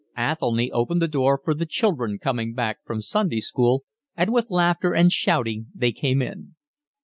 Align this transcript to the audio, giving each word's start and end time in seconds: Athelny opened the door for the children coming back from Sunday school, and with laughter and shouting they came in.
Athelny 0.17 0.71
opened 0.71 0.99
the 0.99 1.07
door 1.07 1.39
for 1.45 1.53
the 1.53 1.67
children 1.67 2.17
coming 2.17 2.55
back 2.55 2.83
from 2.83 3.03
Sunday 3.03 3.39
school, 3.39 3.83
and 4.17 4.33
with 4.33 4.49
laughter 4.49 4.95
and 4.95 5.11
shouting 5.11 5.67
they 5.75 5.91
came 5.91 6.23
in. 6.23 6.55